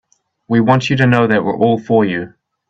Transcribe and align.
We 0.47 0.61
want 0.61 0.89
you 0.89 0.95
to 0.97 1.05
know 1.05 1.27
that 1.27 1.43
we're 1.45 1.55
all 1.55 1.77
for 1.77 2.03
you. 2.03 2.33